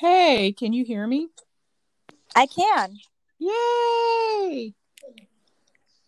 [0.00, 1.28] Hey, can you hear me?
[2.34, 2.96] I can.
[3.38, 4.72] Yay!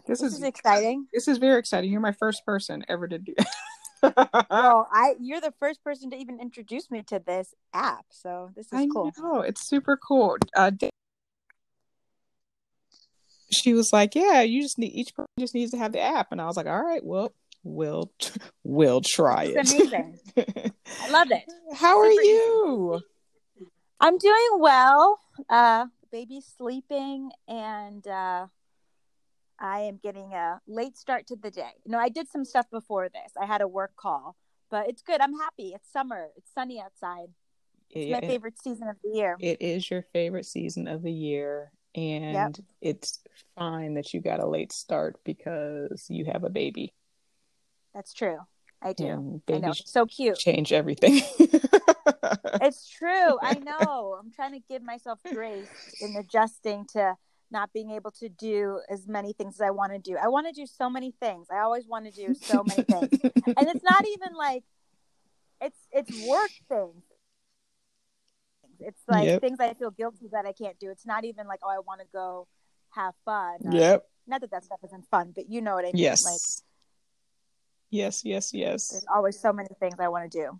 [0.06, 1.08] This, This is, is exciting.
[1.12, 1.92] this is very exciting.
[1.92, 3.34] You're my first person ever to do.
[4.02, 8.66] Well, I you're the first person to even introduce me to this app, so this
[8.66, 9.12] is I cool.
[9.16, 10.38] know it's super cool.
[10.56, 10.72] Uh,
[13.52, 16.32] she was like, "Yeah, you just need each person just needs to have the app,"
[16.32, 17.32] and I was like, "All right, well,
[17.62, 18.10] we'll
[18.64, 20.18] we'll try It's it." amazing.
[21.00, 21.44] I love it.
[21.76, 22.94] How are you?
[22.96, 23.06] easy.
[24.02, 24.08] You?
[24.08, 25.20] I'm doing well.
[25.48, 28.46] Uh, baby's sleeping, and uh,
[29.58, 31.72] I am getting a late start to the day.
[31.86, 33.32] No, I did some stuff before this.
[33.40, 34.36] I had a work call,
[34.70, 35.20] but it's good.
[35.20, 35.72] I'm happy.
[35.74, 36.28] It's summer.
[36.36, 37.28] It's sunny outside.
[37.90, 39.36] It's my favorite season of the year.
[39.38, 43.20] It is your favorite season of the year, and it's
[43.56, 46.94] fine that you got a late start because you have a baby.
[47.94, 48.38] That's true.
[48.80, 49.40] I do.
[49.48, 49.72] I know.
[49.72, 50.38] So cute.
[50.38, 51.20] change everything.
[52.60, 53.38] It's true.
[53.40, 54.16] I know.
[54.20, 55.68] I'm trying to give myself grace
[56.00, 57.16] in adjusting to
[57.50, 60.16] not being able to do as many things as I want to do.
[60.16, 61.48] I want to do so many things.
[61.50, 63.08] I always want to do so many things.
[63.22, 64.64] And it's not even like
[65.60, 67.02] it's it's work things.
[68.80, 69.40] It's like Yep.
[69.42, 70.90] things I feel guilty that I can't do.
[70.90, 72.48] It's not even like, oh, I want to go
[72.90, 73.58] have fun.
[73.66, 74.04] or- Yep.
[74.26, 75.96] Not that that stuff isn't fun, but you know what I mean.
[75.96, 76.24] Yes.
[76.24, 76.40] Like
[77.90, 78.24] yes.
[78.24, 78.52] Yes.
[78.54, 78.88] Yes.
[78.88, 80.58] there's always so many things I want to do.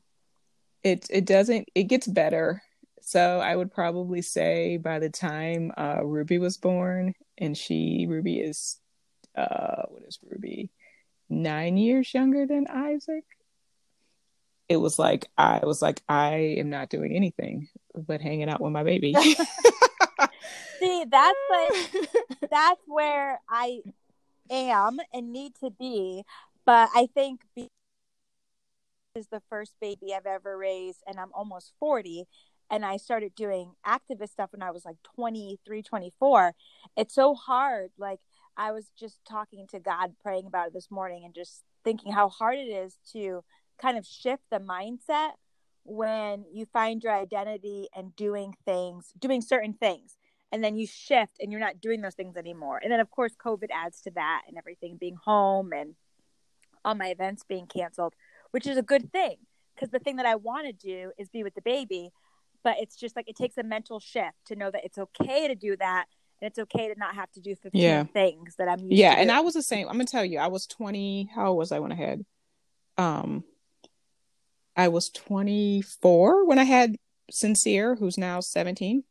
[0.85, 1.69] It it doesn't.
[1.75, 2.63] It gets better.
[3.01, 8.41] So I would probably say by the time uh, Ruby was born, and she Ruby
[8.41, 8.79] is
[9.37, 10.71] uh, what is Ruby?
[11.29, 13.25] Nine years younger than Isaac.
[14.69, 18.73] It was like I was like I am not doing anything but hanging out with
[18.73, 19.15] my baby.
[20.81, 22.09] See, that's like
[22.51, 23.81] that's where I
[24.51, 26.25] am and need to be.
[26.65, 27.71] But I think because
[29.15, 32.25] is the first baby I've ever raised, and I'm almost 40,
[32.71, 36.55] and I started doing activist stuff when I was like 23, 24.
[36.97, 37.91] It's so hard.
[37.99, 38.21] Like,
[38.57, 42.29] I was just talking to God, praying about it this morning, and just thinking how
[42.29, 43.45] hard it is to
[43.81, 45.33] kind of shift the mindset
[45.85, 50.17] when you find your identity and doing things, doing certain things
[50.53, 52.79] and then you shift and you're not doing those things anymore.
[52.81, 55.95] And then of course COVID adds to that and everything being home and
[56.85, 58.15] all my events being canceled,
[58.53, 59.37] which is a good thing
[59.75, 62.11] because the thing that I want to do is be with the baby,
[62.65, 65.55] but it's just like it takes a mental shift to know that it's okay to
[65.55, 66.07] do that
[66.41, 68.05] and it's okay to not have to do 15 Yeah.
[68.05, 69.31] things that I'm yeah, to and.
[69.33, 69.89] I was the same.
[69.89, 71.31] I'm gonna tell you, I was 20.
[71.35, 72.25] How old was I when I had?
[72.99, 73.45] Um,
[74.77, 76.97] I was 24 when I had
[77.31, 79.05] Sincere, who's now 17,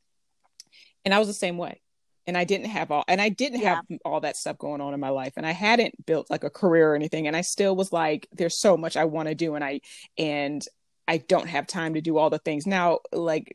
[1.06, 1.82] and I was the same way.
[2.28, 5.00] And I didn't have all, and I didn't have all that stuff going on in
[5.00, 7.92] my life, and I hadn't built like a career or anything, and I still was
[7.92, 9.82] like, there's so much I want to do, and I
[10.18, 10.64] and
[11.08, 13.00] I don't have time to do all the things now.
[13.12, 13.52] Like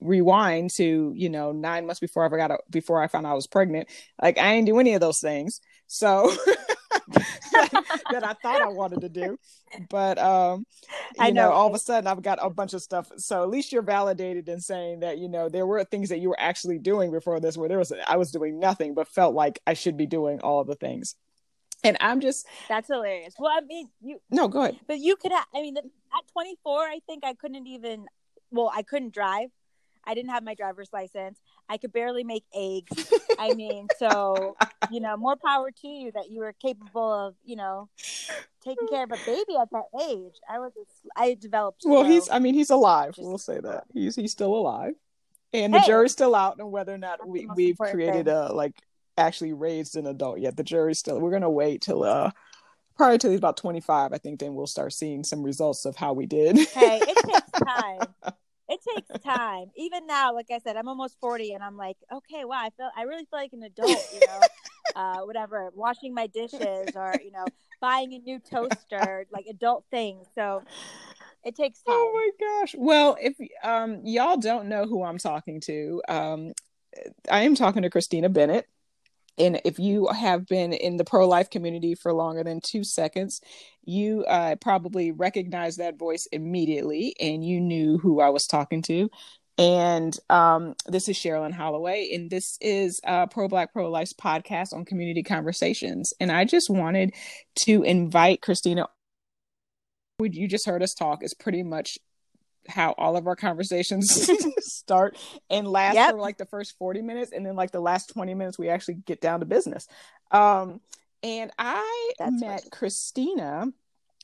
[0.00, 3.46] rewind to you know nine months before I forgot before I found out I was
[3.46, 3.88] pregnant.
[4.20, 6.32] Like I didn't do any of those things, so
[7.52, 9.38] that I thought I wanted to do.
[9.88, 10.66] But um,
[11.16, 13.10] you I know, know, all of a sudden I've got a bunch of stuff.
[13.16, 16.28] So at least you're validated in saying that you know there were things that you
[16.28, 19.60] were actually doing before this, where there was I was doing nothing, but felt like
[19.66, 21.16] I should be doing all of the things.
[21.84, 23.34] And I'm just That's hilarious.
[23.38, 24.80] Well, I mean, you no, go ahead.
[24.86, 25.84] But you could have, I mean, at
[26.32, 28.06] 24, I think I couldn't even,
[28.50, 29.50] well, I couldn't drive.
[30.06, 31.38] I didn't have my driver's license.
[31.68, 33.12] I could barely make eggs.
[33.38, 34.56] I mean, so,
[34.90, 37.88] you know, more power to you that you were capable of, you know,
[38.62, 40.34] taking care of a baby at that age.
[40.48, 40.72] I was,
[41.16, 41.82] I developed.
[41.84, 43.14] Well, he's I mean he's alive.
[43.14, 44.94] Just- we'll say that he's he's still alive,
[45.52, 48.34] and the jury's still out on whether or not we we've created thing.
[48.34, 48.74] a like
[49.16, 50.56] actually raised an adult yet.
[50.56, 51.20] The jury's still.
[51.20, 52.30] We're gonna wait till uh
[52.96, 54.12] probably till he's about twenty five.
[54.12, 56.56] I think then we'll start seeing some results of how we did.
[56.56, 58.34] Hey, it takes time.
[58.68, 59.70] It takes time.
[59.76, 62.90] Even now, like I said, I'm almost 40 and I'm like, okay, wow, I feel
[62.96, 64.40] I really feel like an adult, you know.
[64.96, 67.48] uh whatever, washing my dishes or, you know,
[67.80, 70.26] buying a new toaster, like adult things.
[70.34, 70.62] So
[71.44, 71.94] it takes time.
[71.94, 72.74] Oh my gosh.
[72.78, 76.52] Well, if um y'all don't know who I'm talking to, um
[77.30, 78.66] I am talking to Christina Bennett.
[79.38, 83.40] And if you have been in the pro life community for longer than two seconds,
[83.84, 89.10] you uh, probably recognize that voice immediately and you knew who I was talking to.
[89.56, 94.72] And um, this is Cherilyn Holloway, and this is uh, Pro Black Pro Life's podcast
[94.72, 96.12] on community conversations.
[96.18, 97.14] And I just wanted
[97.60, 98.88] to invite Christina.
[100.18, 101.98] Would you just heard us talk is pretty much
[102.68, 104.28] how all of our conversations
[104.60, 105.16] start
[105.50, 106.10] and last Yep.
[106.12, 108.94] for like the first 40 minutes and then like the last 20 minutes we actually
[108.94, 109.86] get down to business
[110.30, 110.80] um
[111.22, 112.70] and i That's met right.
[112.70, 113.72] christina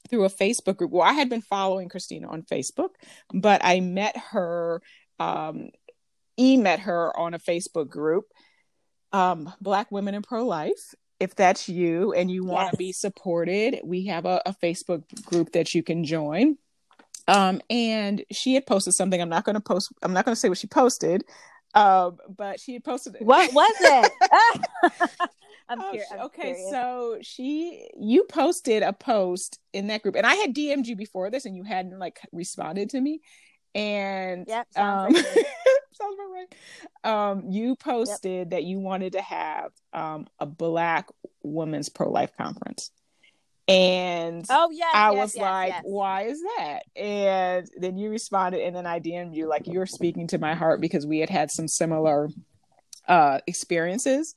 [0.08, 2.90] through a facebook group well i had been following christina on facebook
[3.32, 4.80] but i met her
[5.18, 5.68] um
[6.38, 8.24] e met her on a Facebook group,
[9.12, 10.94] um, Black Women in Pro Life.
[11.18, 12.78] If that's you and you want to Yes.
[12.78, 16.56] be supported, we have a, a Facebook group that you can join.
[17.30, 19.20] Um, and she had posted something.
[19.20, 19.92] I'm not going to post.
[20.02, 21.24] I'm not going to say what she posted,
[21.74, 23.14] um, but she had posted.
[23.14, 23.22] It.
[23.22, 24.12] What was it?
[25.68, 26.70] I'm, Oh, cur- sh- I'm okay, curious.
[26.70, 31.30] so she you posted a post in that group, and I had DM'd you before
[31.30, 33.20] this, and you hadn't like responded to me.
[33.74, 35.44] And Yep, um, sounds like me.
[35.92, 37.30] sounds about right.
[37.30, 41.08] Um, you posted that you wanted to have um a Black
[41.44, 42.90] Women's Pro Life Conference,
[43.70, 45.82] and oh yeah, I yes, was yes, like, yes.
[45.84, 46.80] why is that?
[46.96, 50.80] And then you responded, and then I DM'd you, like, you're speaking to my heart
[50.80, 52.28] because we had had some similar
[53.08, 54.34] uh, experiences.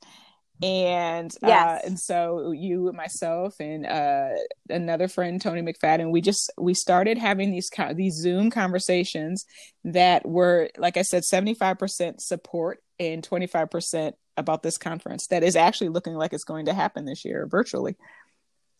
[0.62, 4.28] And uh, and so you and myself and uh,
[4.70, 9.44] another friend Tony McFadden we just we started having these co- these Zoom conversations
[9.82, 15.88] that were like I said 75% support and 25% about this conference that is actually
[15.88, 17.96] looking like it's going to happen this year virtually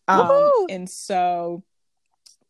[0.07, 1.63] um, and so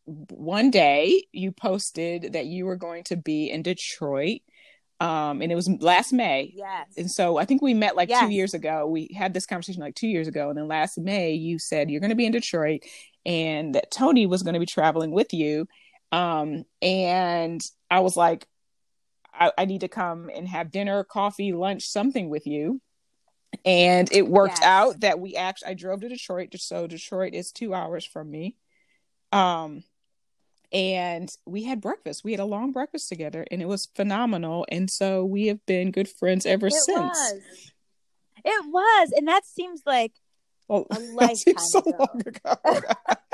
[0.05, 4.41] one day you posted that you were going to be in Detroit.
[5.01, 6.53] Um, and it was last May.
[6.55, 6.87] Yes.
[6.97, 8.87] And so I think we met like two years ago.
[8.87, 10.49] We had this conversation like two years ago.
[10.49, 12.83] And then last May, you said you're going to be in Detroit
[13.25, 15.67] and that Tony was going to be traveling with you.
[16.11, 18.47] Um, and I was like,
[19.33, 22.79] I, I need to come and have dinner, coffee, lunch, something with you.
[23.63, 24.67] And it worked Yes.
[24.67, 26.49] out that we actually, I drove to Detroit.
[26.57, 28.55] So Detroit is two hours from me.
[29.31, 29.83] Um,
[30.71, 32.23] and we had breakfast.
[32.23, 34.65] We had a long breakfast together, and it was phenomenal.
[34.69, 36.99] And so we have been good friends ever it since.
[36.99, 37.41] was.
[38.43, 40.13] It was, and that seems like
[40.67, 40.95] Well, A
[41.35, 42.55] seems so lifetime long ago.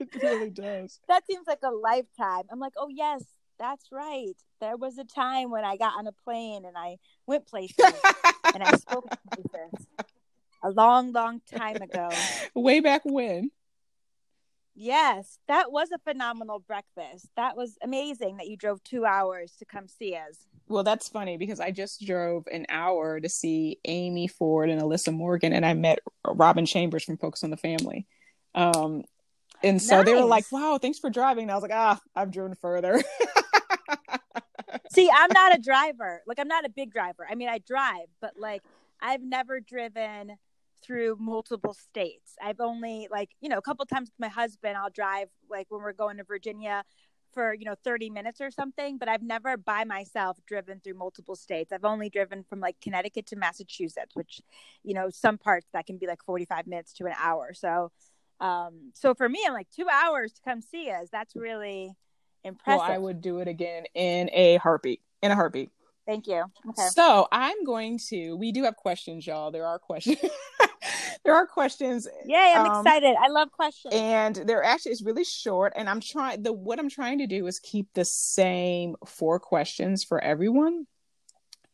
[0.00, 0.98] it really does.
[1.08, 2.44] that seems like a lifetime.
[2.50, 3.24] I'm like, oh yes,
[3.58, 4.34] that's right.
[4.60, 7.76] There was a time when I got on a plane and I went places
[8.54, 9.18] and I spoke to
[9.48, 9.86] places
[10.62, 12.10] a long, long time ago.
[12.54, 13.50] Way back when.
[14.80, 17.26] Yes, that was a phenomenal breakfast.
[17.36, 20.38] That was amazing that you drove two hours to come see us.
[20.68, 25.12] Well, that's funny because I just drove an hour to see Amy Ford and Alyssa
[25.12, 28.06] Morgan, and I met Robin Chambers from Focus on the Family.
[28.54, 29.02] Um,
[29.62, 32.30] and so they were like, "Wow, thanks for driving." And I was like, "Ah, I've
[32.30, 33.02] driven further."
[34.90, 36.22] See, I'm not a driver.
[36.26, 37.26] Like, I'm not a big driver.
[37.28, 38.62] I mean, I drive, but like,
[39.00, 40.36] I've never driven
[40.82, 42.36] through multiple states.
[42.42, 45.82] I've only, like, you know, a couple times with my husband, I'll drive, like, when
[45.82, 46.84] we're going to Virginia
[47.32, 51.36] for, you know, 30 minutes or something, but I've never by myself driven through multiple
[51.36, 51.72] states.
[51.72, 54.40] I've only driven from like Connecticut to Massachusetts, which,
[54.82, 57.52] you know, some parts that can be like 45 minutes to an hour.
[57.52, 57.92] So,
[58.40, 61.08] um, so for me, I'm like, two hours to come see us.
[61.10, 61.92] That's really
[62.44, 62.80] impressive.
[62.80, 65.00] well, I would do it again in a heartbeat.
[65.22, 65.70] In a heartbeat.
[66.06, 66.44] Thank you.
[66.70, 66.88] Okay.
[66.92, 68.34] So I'm going to.
[68.36, 69.50] We do have questions, y'all.
[69.50, 70.18] There are questions.
[71.24, 73.14] there are questions, Yay, I'm Um, excited.
[73.20, 73.92] I love questions.
[73.92, 75.74] and they're actually it's really short.
[75.76, 76.42] And I'm trying.
[76.42, 80.86] The what I'm trying to do is keep the same four questions for everyone.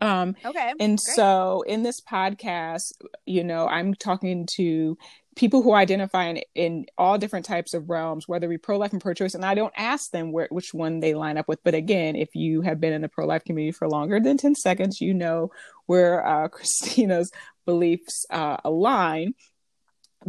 [0.00, 0.72] Um, okay.
[0.80, 1.14] and great.
[1.14, 2.92] so in this podcast,
[3.26, 4.98] you know, I'm talking to
[5.36, 9.00] people who identify in, in all different types of realms, whether we pro life and
[9.00, 9.34] pro choice.
[9.34, 11.62] And I don't ask them where which one they line up with.
[11.64, 14.54] But again, if you have been in the pro life community for longer than 10
[14.54, 15.50] seconds, you know
[15.86, 17.30] where uh, Christina's
[17.66, 19.34] beliefs uh, align.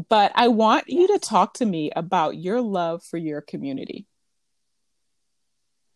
[0.10, 4.08] But I want you to talk to me about your love for your community.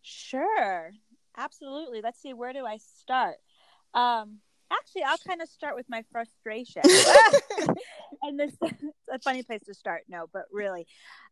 [0.02, 0.92] Sure.
[1.36, 2.00] Absolutely.
[2.00, 2.32] Let's see.
[2.32, 3.36] Where do I start?
[3.92, 4.38] Um,
[4.70, 6.82] actually, I'll kind of start with my frustration.
[8.22, 8.72] and this is
[9.12, 10.02] a funny place to start.
[10.08, 10.86] No, but really,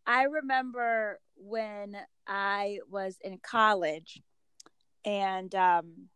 [0.06, 4.20] I remember when I was in college
[5.04, 6.08] and um,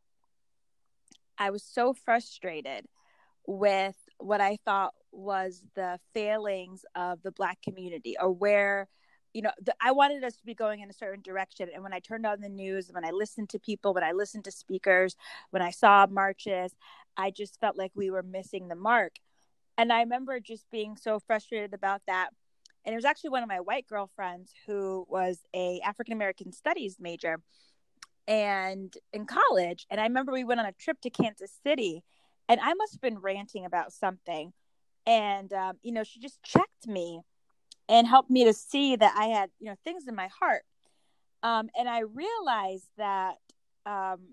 [1.39, 2.87] I was so frustrated
[3.47, 8.89] with what I thought was the failings of the Black community or where
[9.35, 11.69] you know, the, I wanted us to be going in a certain direction.
[11.73, 14.45] And when I turned on the news, when I listened to people, when I listened
[14.45, 15.17] to speakers,
[15.51, 16.75] when I saw marches,
[17.17, 19.13] I just felt like we were missing the mark.
[19.79, 22.31] And I remember just being so frustrated about that.
[22.85, 26.97] And it was actually one of my white girlfriends who was a African American studies
[27.01, 27.41] major
[28.27, 29.87] and in college.
[29.91, 32.03] And I remember we went on a trip to Kansas City
[32.49, 34.53] and I must have been ranting about something.
[35.07, 37.23] And, um, you know, she just checked me
[37.93, 40.63] and helped me to see that I had, you know, things in my heart.
[41.43, 43.35] Um, and I realized that
[43.85, 44.31] um,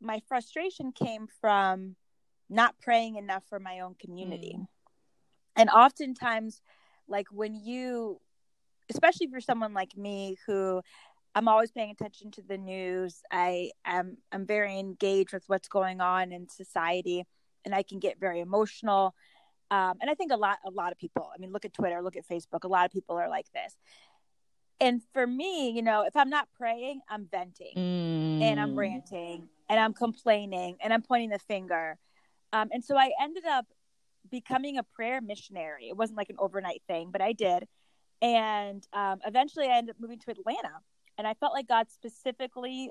[0.00, 1.94] my frustration came from
[2.48, 4.56] not praying enough for my own community.
[4.58, 4.66] Mm.
[5.54, 6.60] And oftentimes,
[7.06, 8.20] like when you,
[8.90, 10.82] especially if you're someone like me who
[11.34, 13.22] I'm always paying attention to the news.
[13.30, 17.24] I am I'm very engaged with what's going on in society,
[17.64, 19.14] and I can get very emotional.
[19.70, 21.30] Um, and I think a lot a lot of people.
[21.34, 22.64] I mean, look at Twitter, look at Facebook.
[22.64, 23.76] A lot of people are like this.
[24.80, 28.42] And for me, you know, if I'm not praying, I'm venting Mm.
[28.42, 31.98] and I'm ranting and I'm complaining and I'm pointing the finger.
[32.52, 33.66] Um, and so I ended up
[34.30, 35.88] becoming a prayer missionary.
[35.88, 37.68] It wasn't like an overnight thing, but I did.
[38.22, 40.80] And um, eventually I ended up moving to Atlanta.
[41.18, 42.90] And I felt like God specifically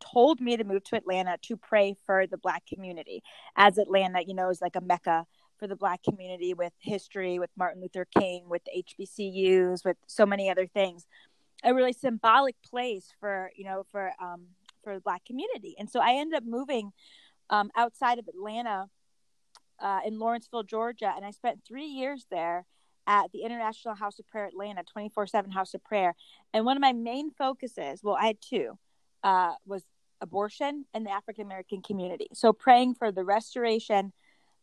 [0.00, 3.22] told me to move to Atlanta to pray for the Black community,
[3.56, 5.26] as Atlanta, you know, is like a mecca
[5.58, 10.50] for the Black community with history, with Martin Luther King, with HBCUs, with so many
[10.50, 11.06] other things.
[11.64, 14.46] A really symbolic place for, you know, for um,
[14.84, 15.74] for the Black community.
[15.78, 16.92] And so I ended up moving
[17.50, 18.86] um, outside of Atlanta
[19.80, 22.64] uh, in Lawrenceville, Georgia, and I spent three years there
[23.06, 26.14] at the International House of Prayer Atlanta, 24 7 House of Prayer.
[26.52, 28.78] And one of my main focuses, well, I had two,
[29.24, 29.82] uh, was
[30.20, 32.28] abortion and the African American community.
[32.34, 34.12] So praying for the restoration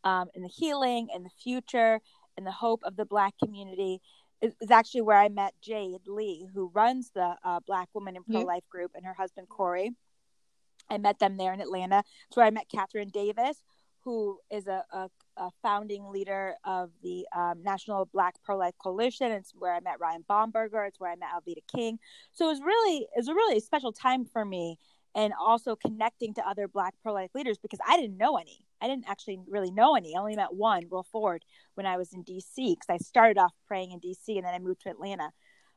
[0.06, 2.00] um, and the healing and the future
[2.38, 4.02] and the hope of the Black community
[4.42, 8.24] is, is actually where I met Jade Lee, who runs the uh, Black Woman in
[8.24, 9.92] Pro Life group, and her husband Corey.
[10.90, 12.04] I met them there in Atlanta.
[12.28, 13.58] It's where I met Catherine Davis,
[14.04, 19.32] who is a, a, a founding leader of the um, National Black Pro Life Coalition.
[19.32, 20.88] It's where I met Ryan Bomberger.
[20.88, 21.98] It's where I met Alveda King.
[22.34, 24.78] So it was really it was a really special time for me,
[25.16, 28.66] and also connecting to other Black pro life leaders because I didn't know any.
[28.82, 30.16] I didn't actually really know any.
[30.16, 31.44] I only met one, Will Ford,
[31.76, 34.60] when I was in DC because I started off praying in DC and then I
[34.60, 35.32] moved to Atlanta.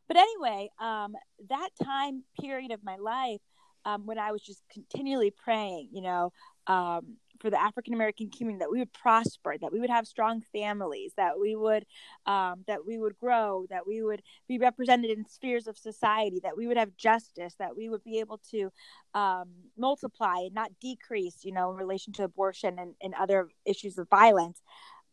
[0.09, 1.15] But anyway, um,
[1.49, 3.41] that time period of my life
[3.85, 6.33] um, when I was just continually praying, you know,
[6.67, 10.43] um, for the African American community that we would prosper, that we would have strong
[10.53, 11.85] families, that we would
[12.27, 16.57] um, that we would grow, that we would be represented in spheres of society, that
[16.57, 18.71] we would have justice, that we would be able to
[19.15, 23.99] um, multiply and not decrease, you know, in relation to abortion and, and other issues
[23.99, 24.61] of violence,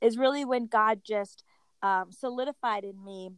[0.01, 1.43] is really when God just
[1.81, 3.31] um, solidified in me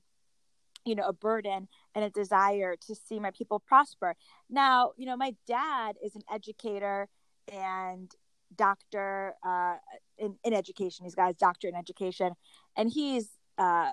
[0.86, 4.16] you know a burden and a desire to see my people prosper.
[4.50, 7.10] Now you know my dad is an educator
[7.52, 8.10] and
[8.56, 9.76] doctor uh,
[10.18, 12.34] in, in education he's got his doctorate in education.
[12.76, 13.92] And he's uh,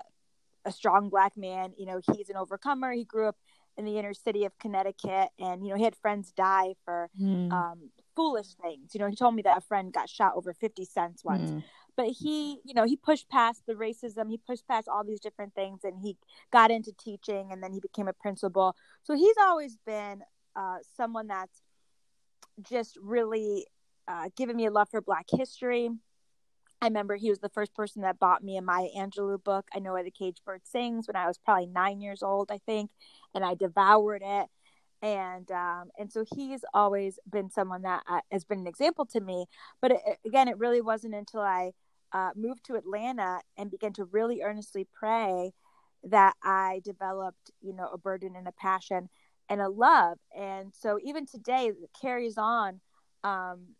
[0.65, 1.73] a strong black man.
[1.77, 2.91] You know he's an overcomer.
[2.93, 3.37] He grew up
[3.77, 7.51] in the inner city of connecticut and you know he had friends die for Mm.
[7.51, 8.91] um, foolish things.
[8.93, 11.51] You know he told me that a friend got shot over 50 cents once.
[11.51, 11.63] Mm.
[11.97, 14.29] but he you know he pushed past the racism.
[14.29, 16.17] He pushed past all these different things and he
[16.51, 18.75] got into teaching and then he became a principal.
[19.03, 20.23] So he's always been
[20.55, 21.61] uh, someone that's
[22.61, 23.67] just really
[24.07, 25.89] uh, given me a love for black history.
[26.81, 29.67] I remember he was the first person that bought me a maya angelou book.
[29.73, 32.59] I know why the caged bird sings when i was probably nine years old i
[32.65, 32.91] think
[33.33, 34.47] and i devoured it.
[35.01, 39.19] And um, and so he's always been someone that uh, has been an example to
[39.19, 39.45] me.
[39.81, 41.71] But it, again it really wasn't until i
[42.15, 45.51] uh, moved to Atlanta and began to really earnestly pray
[46.03, 49.09] that I developed, you know, a burden and a passion
[49.49, 50.17] and a love.
[50.35, 52.79] And so even today, it carries on
[53.25, 53.75] um,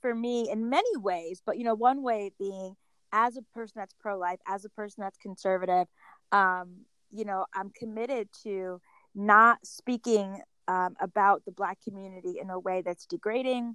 [0.00, 1.42] for me in many ways.
[1.44, 2.76] But, you know, one way being
[3.12, 5.86] as a person that's pro life, as a person that's conservative,
[6.32, 8.80] um, you know, I'm committed to
[9.14, 13.74] not speaking um, about the Black community in a way that's degrading,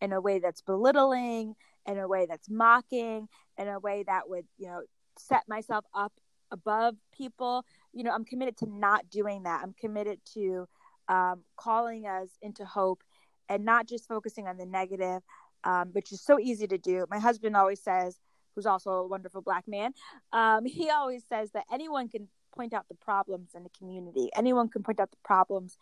[0.00, 1.56] in a way that's belittling,
[1.86, 4.82] in a way that's mocking, in a way that would, you know,
[5.18, 6.12] set myself up
[6.52, 7.64] above people.
[7.92, 9.62] You know, I'm committed to not doing that.
[9.62, 10.68] I'm committed to
[11.08, 13.02] um, calling us into hope
[13.48, 15.22] and not just focusing on the negative,
[15.66, 17.04] um, which is so easy to do.
[17.10, 18.18] My husband always says,
[18.54, 19.92] who's also a wonderful black man,
[20.32, 24.68] um, he always says that anyone can point out the problems in the community, anyone
[24.68, 25.76] can point out the problems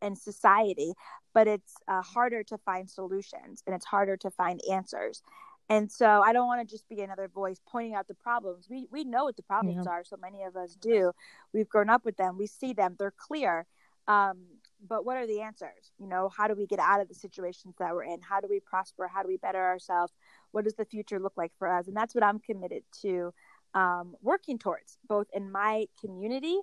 [0.00, 0.92] in society,
[1.34, 5.22] but it's uh, harder to find solutions and it's harder to find answers.
[5.68, 8.66] And so I don't want to just be another voice pointing out the problems.
[8.68, 9.92] We we know what the problems Yeah.
[9.92, 10.04] are.
[10.04, 11.12] So many of us do.
[11.52, 12.36] We've grown up with them.
[12.38, 12.96] We see them.
[12.98, 13.66] They're clear.
[14.08, 14.38] Um,
[14.86, 15.92] but what are the answers?
[15.98, 18.20] You know, how do we get out of the situations that we're in?
[18.20, 19.08] How do we prosper?
[19.08, 20.12] How do we better ourselves?
[20.52, 21.86] What does the future look like for us?
[21.86, 23.32] And that's what I'm committed to
[23.74, 26.58] um, working towards, both in my community,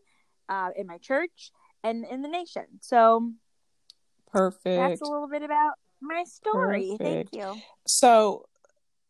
[0.49, 1.51] uh, in my church,
[1.83, 2.65] and in the nation.
[2.81, 3.31] So
[4.31, 4.63] Perfect.
[4.65, 6.95] that's a little bit about my story.
[6.97, 7.31] Perfect.
[7.31, 7.61] Thank you.
[7.85, 8.45] So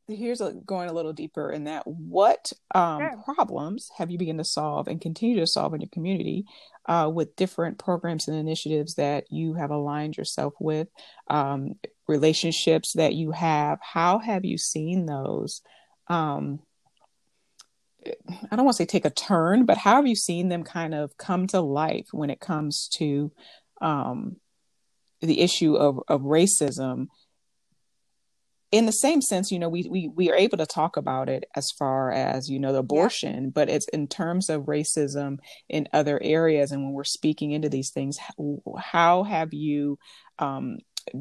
[0.07, 1.85] here's a, going a little deeper in that.
[1.85, 3.23] What um, Sure.
[3.25, 6.45] problems have you begun to solve and continue to solve in your community
[6.88, 10.88] uh, with different programs and initiatives that you have aligned yourself with,
[11.29, 11.75] um,
[12.08, 13.79] relationships that you have?
[13.82, 15.62] How have you seen those?
[16.08, 16.60] Um,
[18.51, 20.94] I don't want to say take a turn, but how have you seen them kind
[20.94, 23.32] of come to life when it comes to
[23.82, 24.38] um,
[25.22, 27.08] the issue of, of racism
[28.71, 31.45] in the same sense, you know, we, we, we are able to talk about it
[31.55, 33.50] as far as, you know, the abortion, yeah.
[33.53, 35.38] but it's in terms of racism
[35.69, 36.71] in other areas.
[36.71, 38.19] And when we're speaking into these things,
[38.77, 39.97] how have you
[40.39, 40.79] um,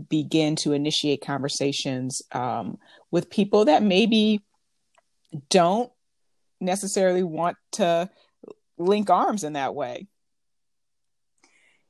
[0.09, 2.79] begin to initiate conversations um,
[3.13, 4.45] with people that maybe
[5.49, 5.93] don't
[6.61, 8.11] necessarily want to
[8.77, 10.09] link arms in that way?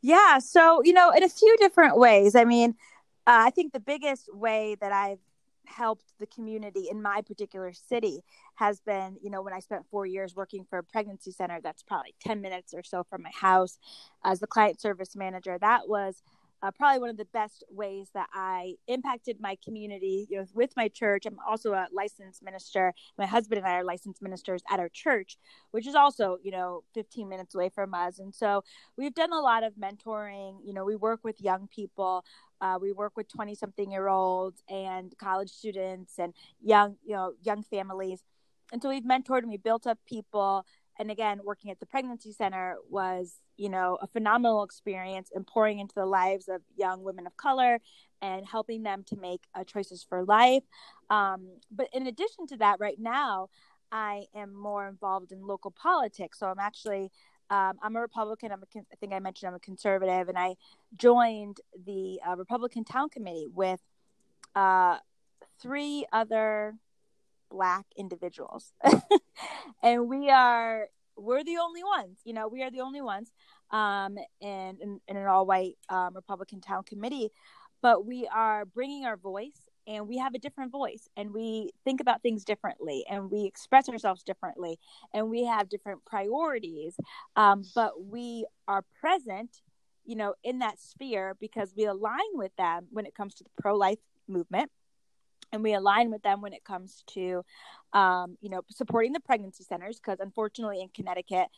[0.02, 0.38] Yeah.
[0.38, 2.34] So, you know, in a few different ways.
[2.34, 2.74] I mean,
[3.26, 5.18] uh, I think the biggest way that I've
[5.68, 8.22] helped the community in my particular city
[8.56, 11.82] has been, you know, when I spent four years working for a pregnancy center that's
[11.82, 13.78] probably 10 minutes or so from my house
[14.24, 15.58] as the client service manager.
[15.58, 16.22] That was
[16.62, 20.70] uh, probably one of the best ways that I impacted my community you know, with
[20.76, 21.26] my church.
[21.26, 22.94] I'm also a licensed minister.
[23.18, 25.36] My husband and I are licensed ministers at our church,
[25.70, 28.18] which is also, you know, 15 minutes away from us.
[28.18, 28.64] And so
[28.96, 30.56] we've done a lot of mentoring.
[30.64, 32.24] You know, we work with young people.
[32.60, 37.32] Uh, we work with 20 something year olds and college students and young, you know,
[37.42, 38.22] young families.
[38.72, 40.64] And so we've mentored and we built up people.
[40.98, 45.78] And again working at the pregnancy center was you know a phenomenal experience and pouring
[45.78, 47.80] into the lives of young women of color
[48.22, 50.62] and helping them to make uh, choices for life.
[51.10, 53.48] Um, but in addition to that right now
[53.92, 56.38] i am more involved in local politics.
[56.38, 57.10] So i'm actually
[57.50, 58.52] um, I'm a Republican.
[58.52, 60.56] I'm a, I think I mentioned I'm a conservative, and I
[60.96, 63.80] joined the uh, Republican Town Committee with
[64.54, 64.98] uh,
[65.60, 66.74] three other
[67.50, 68.72] black individuals
[69.82, 73.30] and we are we're the only ones you know we are the only ones
[73.70, 77.30] um in, in, in an all white um, republican town committee
[77.82, 82.00] but we are bringing our voice and we have a different voice and we think
[82.00, 84.78] about things differently and we express ourselves differently
[85.14, 86.96] and we have different priorities.
[87.36, 89.60] Um, but we are present
[90.06, 93.50] you know in that sphere because we align with them when it comes to the
[93.60, 94.70] pro-life movement
[95.52, 97.44] and we align with them when it comes to
[97.92, 101.48] um, you know supporting the pregnancy centers because unfortunately in connecticut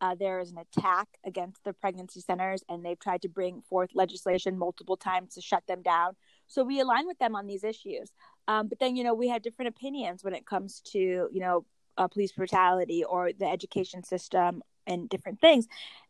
[0.00, 3.90] uh, there is an attack against the pregnancy centers and they've tried to bring forth
[3.94, 6.14] legislation multiple times to shut them down
[6.48, 8.10] so we align with them on these issues.
[8.48, 11.64] Um, but then you know we have different opinions when it comes to you know
[11.96, 15.66] uh, police brutality or the education system and different things.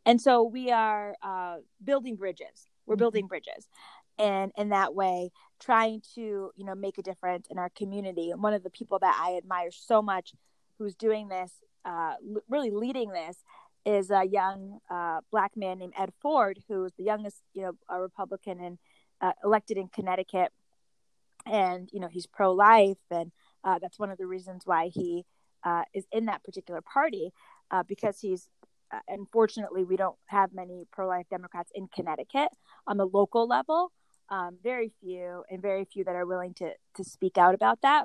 [0.06, 2.68] And so we are uh, building bridges.
[2.86, 2.98] We're mm-hmm.
[3.00, 3.68] building bridges.
[4.18, 8.30] And in that way trying to you know make a difference in our community.
[8.30, 10.32] And one of the people that i admire so much
[10.78, 11.52] who's doing this
[11.84, 13.36] uh, l- really leading this
[13.84, 18.00] is a young uh, black man named ed ford who's the youngest you know a
[18.00, 18.78] republican and
[19.20, 20.52] uh, elected in connecticut.
[21.46, 23.32] And you know he's pro-life and
[23.64, 25.24] uh, that's one of the reasons why he
[25.64, 27.32] uh, is in that particular party
[27.70, 28.48] uh, because he's
[29.06, 32.48] unfortunately we don't have many pro-life democrats in connecticut
[32.86, 33.92] on the local level.
[34.30, 38.04] Um, very few and very few that are willing to to speak out about that.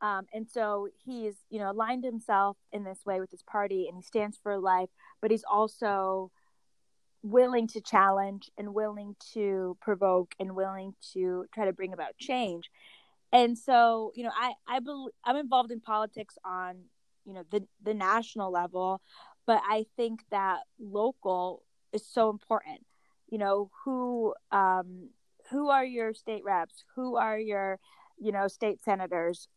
[0.00, 3.96] Um, and so he's you know aligned himself in this way with his party and
[3.96, 4.88] he stands for life
[5.20, 6.30] but he's also
[7.22, 12.70] willing to challenge and willing to provoke and willing to try to bring about change.
[13.32, 16.76] And so you know i i believe i'm involved in politics on
[17.24, 19.00] you know the the national level
[19.46, 22.84] but i think that local is so important.
[23.28, 25.10] You know who um
[25.50, 26.84] who are your state reps?
[26.96, 27.78] Who are your
[28.18, 29.48] you know state senators?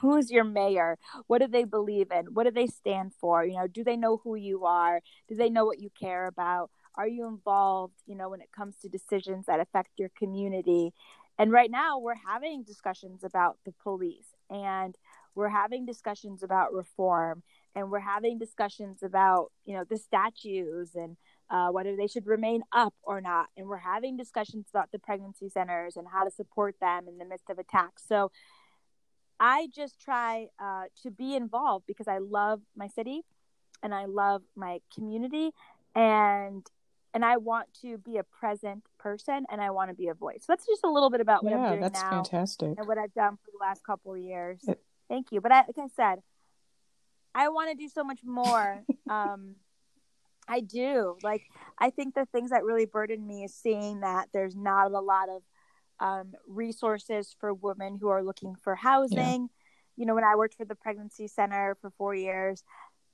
[0.00, 0.96] Who's your mayor?
[1.26, 2.26] What do they believe in?
[2.34, 3.44] What do they stand for?
[3.44, 5.00] You know do they know who you are?
[5.28, 8.76] Do they know what you care about are you involved you know when it comes
[8.76, 10.92] to decisions that affect your community
[11.38, 14.96] and right now we're having discussions about the police and
[15.34, 17.42] we're having discussions about reform
[17.74, 21.16] and we're having discussions about you know the statues and
[21.52, 23.48] uh, whether they should remain up or not.
[23.56, 27.26] And we're having discussions about the pregnancy centers and how to support them in the
[27.26, 28.02] midst of attacks.
[28.08, 28.32] So
[29.38, 33.20] I just try uh, to be involved because I love my city
[33.82, 35.50] and I love my community
[35.94, 36.66] and
[37.14, 40.40] and I want to be a present person and I want to be a voice.
[40.40, 42.74] So that's just a little bit about what yeah, I'm doing that's now fantastic.
[42.78, 44.60] and what I've done for the last couple of years.
[44.66, 45.42] It- Thank you.
[45.42, 46.22] But I, like I said,
[47.34, 48.82] I want to do so much more.
[49.10, 49.56] um,
[50.48, 51.18] I do.
[51.22, 51.42] Like,
[51.78, 55.28] I think the things that really burden me is seeing that there's not a lot
[55.28, 55.42] of
[56.00, 59.18] um, resources for women who are looking for housing.
[59.18, 59.46] Yeah.
[59.96, 62.64] You know, when I worked for the pregnancy center for four years,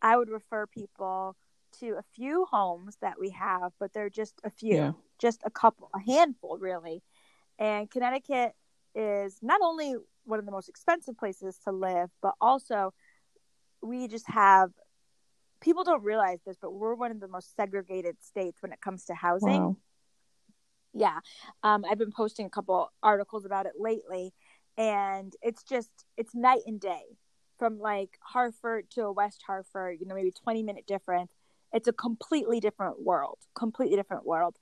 [0.00, 1.34] I would refer people
[1.80, 4.92] to a few homes that we have, but they're just a few, yeah.
[5.18, 7.02] just a couple, a handful, really.
[7.58, 8.52] And Connecticut
[8.94, 12.92] is not only one of the most expensive places to live, but also
[13.82, 14.70] we just have
[15.60, 19.04] people don't realize this, but we're one of the most segregated states when it comes
[19.06, 19.62] to housing.
[19.62, 19.76] Wow.
[20.94, 21.18] Yeah.
[21.62, 24.32] Um, I've been posting a couple articles about it lately,
[24.76, 27.02] and it's just, it's night and day
[27.58, 31.32] from like Hartford to West Hartford, you know, maybe 20 minute difference.
[31.72, 34.56] It's a completely different world, completely different world.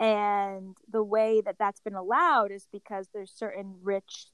[0.00, 4.26] And the way that that's been allowed is because there's certain rich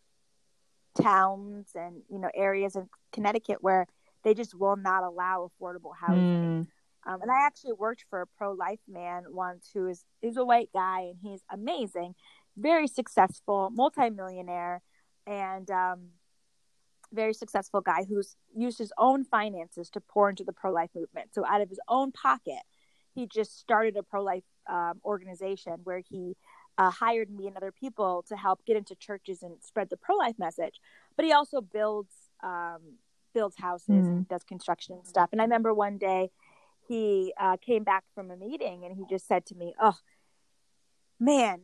[1.00, 3.86] towns and, you know, areas in Connecticut where
[4.24, 6.66] they just will not allow affordable housing.
[6.66, 6.66] Mm.
[7.06, 10.44] Um, and I actually worked for a pro life man once who is is a
[10.44, 12.14] white guy and he's amazing,
[12.56, 14.82] very successful, multimillionaire,
[15.26, 16.08] and um,
[17.12, 21.34] very successful guy who's used his own finances to pour into the pro life movement.
[21.34, 22.62] So out of his own pocket,
[23.14, 26.36] he just started a pro life um, organization where he
[26.78, 30.16] uh, hired me and other people to help get into churches and spread the pro
[30.16, 30.80] life message.
[31.16, 32.98] But he also builds um,
[33.34, 34.06] builds houses mm.
[34.06, 35.28] and does construction and stuff.
[35.32, 36.30] And I remember one day
[36.88, 39.96] he uh, came back from a meeting and he just said to me, "Oh,
[41.18, 41.62] man,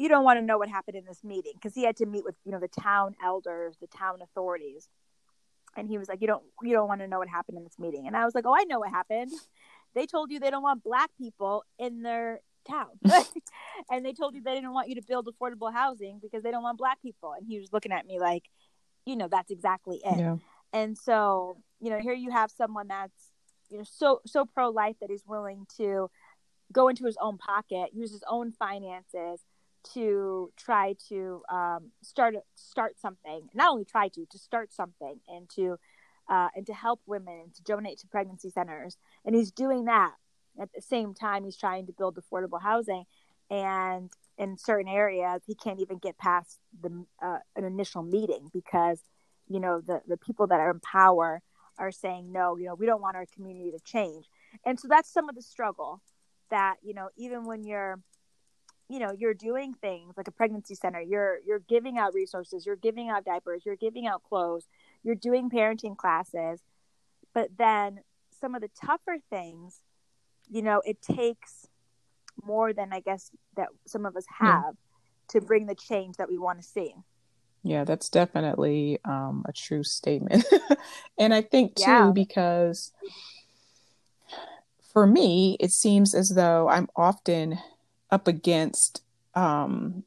[0.00, 2.24] you don't want to know what happened in this meeting because he had to meet
[2.24, 4.88] with you know the town elders, the town authorities."
[5.76, 7.78] And he was like, "You don't, you don't want to know what happened in this
[7.78, 9.30] meeting." And I was like, "Oh, I know what happened.
[9.94, 12.90] They told you they don't want black people in their town,
[13.90, 16.62] and they told you they didn't want you to build affordable housing because they don't
[16.62, 18.44] want black people." And he was looking at me like,
[19.04, 20.36] "You know, that's exactly it." Yeah.
[20.72, 23.32] And so, you know, here you have someone that's,
[23.68, 26.10] you know, so so pro life that he's willing to
[26.72, 29.44] go into his own pocket, use his own finances
[29.94, 33.48] to try to um, start start something.
[33.54, 35.78] Not only try to, to start something and to
[36.28, 38.96] uh, and to help women and to donate to pregnancy centers.
[39.24, 40.12] And he's doing that
[40.60, 43.04] at the same time he's trying to build affordable housing.
[43.50, 49.00] And in certain areas, he can't even get past the uh, an initial meeting because
[49.48, 51.42] you know the the people that are in power
[51.78, 54.26] are saying no you know we don't want our community to change
[54.64, 56.00] and so that's some of the struggle
[56.50, 57.98] that you know even when you're
[58.90, 62.76] you know you're doing things like a pregnancy center you're you're giving out resources you're
[62.76, 64.66] giving out diapers you're giving out clothes
[65.04, 66.60] you're doing parenting classes
[67.32, 68.00] but then
[68.40, 69.80] some of the tougher things
[70.50, 71.68] you know it takes
[72.44, 74.70] more than i guess that some of us have yeah.
[75.28, 76.94] to bring the change that we want to see
[77.62, 80.46] yeah, that's definitely um, a true statement.
[81.18, 82.10] and I think too, yeah.
[82.10, 82.90] because
[84.94, 87.58] for me, it seems as though I'm often
[88.10, 89.02] up against
[89.34, 90.04] um,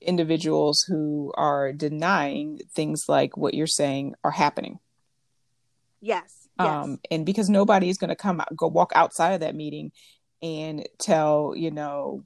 [0.00, 4.78] individuals who are denying things like what you're saying are happening.
[6.00, 6.48] Yes.
[6.58, 9.92] Um, and because nobody is going to come out, go walk outside of that meeting
[10.42, 12.24] and tell, you know,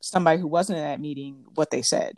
[0.00, 2.16] somebody who wasn't in that meeting what they said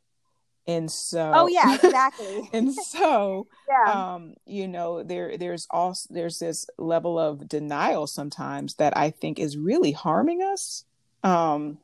[0.69, 4.15] and so oh yeah exactly and so yeah.
[4.15, 9.41] um you know there there's also there's this level of denial sometimes that i think
[9.41, 10.85] is really harming us
[11.23, 11.79] um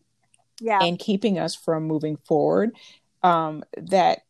[0.60, 2.70] yeah and keeping us from moving forward
[3.22, 4.20] um that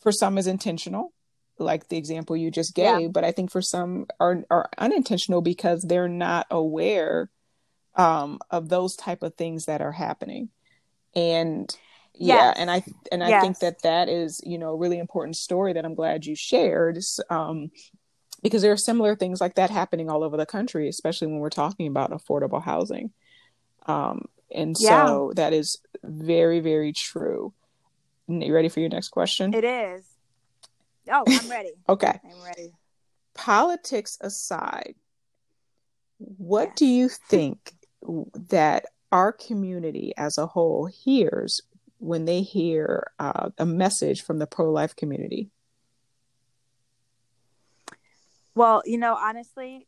[0.00, 1.12] for some is intentional
[1.58, 3.08] like the example you just gave yeah.
[3.08, 7.30] but i think for some are are unintentional because they're not aware
[7.94, 10.48] um of those type of things that are happening
[11.14, 11.76] and
[12.14, 13.42] yeah and i and i yes.
[13.42, 16.98] think that that is you know a really important story that i'm glad you shared
[17.30, 17.70] um,
[18.42, 21.48] because there are similar things like that happening all over the country especially when we're
[21.48, 23.12] talking about affordable housing
[23.86, 25.06] um, and yeah.
[25.06, 27.52] so that is very very true
[28.28, 30.04] you ready for your next question it is
[31.10, 32.72] oh i'm ready okay i'm ready
[33.34, 34.94] politics aside
[36.18, 36.74] what yes.
[36.76, 37.72] do you think
[38.48, 41.62] that our community as a whole hears
[41.98, 45.50] when they hear uh, a message from the pro life community?
[48.54, 49.86] Well, you know, honestly,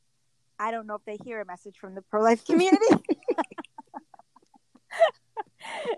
[0.58, 2.86] I don't know if they hear a message from the pro life community.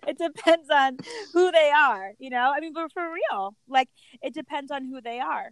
[0.07, 0.99] it depends on
[1.33, 2.53] who they are, you know.
[2.55, 3.88] I mean, but for real, like
[4.23, 5.51] it depends on who they are.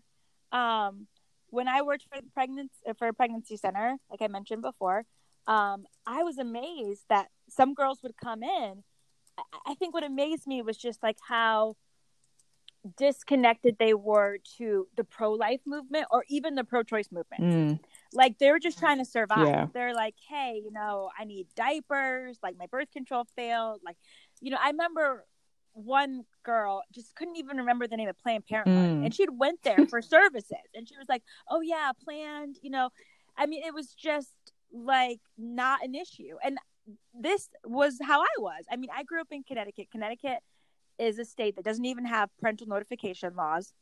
[0.53, 1.07] Um,
[1.49, 5.05] when I worked for the pregnancy for a pregnancy center, like I mentioned before,
[5.47, 8.85] um, I was amazed that some girls would come in
[9.67, 11.77] I think what amazed me was just like how
[12.97, 17.43] disconnected they were to the pro life movement or even the pro choice movement.
[17.43, 17.81] Mm.
[18.15, 19.47] Like they were just trying to survive.
[19.47, 19.67] Yeah.
[19.73, 22.39] They're like, hey, you know, I need diapers.
[22.43, 23.81] Like my birth control failed.
[23.85, 23.97] Like,
[24.41, 25.25] you know, I remember
[25.73, 29.05] one girl just couldn't even remember the name of Planned Parenthood, mm.
[29.05, 32.91] and she'd went there for services, and she was like, "Oh yeah, planned." You know,
[33.37, 34.35] I mean, it was just
[34.73, 36.59] like not an issue, and
[37.15, 38.65] this was how I was.
[38.71, 39.89] I mean, I grew up in Connecticut.
[39.91, 40.39] Connecticut
[40.99, 43.73] is a state that doesn't even have parental notification laws.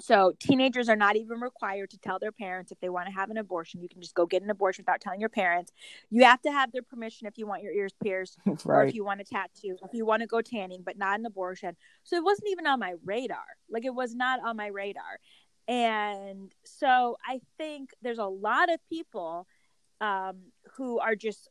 [0.00, 3.30] So teenagers are not even required to tell their parents if they want to have
[3.30, 3.80] an abortion.
[3.80, 5.72] You can just go get an abortion without telling your parents.
[6.10, 8.58] You have to have their permission if you want your ears pierced right.
[8.66, 11.26] or if you want a tattoo, if you want to go tanning, but not an
[11.26, 11.76] abortion.
[12.02, 13.44] So it wasn't even on my radar.
[13.70, 15.20] Like it was not on my radar.
[15.68, 19.46] And so I think there's a lot of people
[20.00, 20.38] um,
[20.76, 21.48] who are just